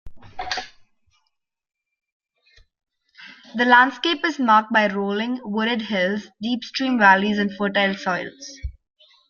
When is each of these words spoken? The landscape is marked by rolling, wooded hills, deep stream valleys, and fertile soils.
The 3.53 3.65
landscape 3.65 4.25
is 4.25 4.39
marked 4.39 4.73
by 4.73 4.87
rolling, 4.91 5.39
wooded 5.43 5.83
hills, 5.83 6.27
deep 6.41 6.63
stream 6.63 6.97
valleys, 6.97 7.37
and 7.37 7.53
fertile 7.55 7.93
soils. 7.93 8.57